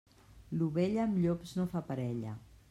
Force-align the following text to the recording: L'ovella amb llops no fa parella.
L'ovella 0.61 1.03
amb 1.03 1.19
llops 1.27 1.53
no 1.61 1.67
fa 1.75 1.85
parella. 1.91 2.35